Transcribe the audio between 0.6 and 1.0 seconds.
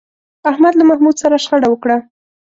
له